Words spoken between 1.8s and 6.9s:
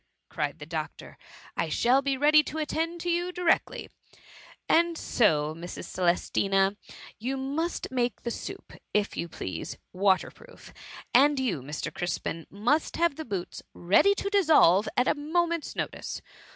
be ready to attend to you directly:— ^and so, Mrs. Celestina,